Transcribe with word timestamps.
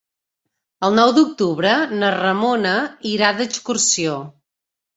El 0.87 0.95
nou 0.99 1.13
d'octubre 1.17 1.75
na 2.01 2.11
Ramona 2.17 2.73
irà 3.13 3.31
d'excursió. 3.43 4.19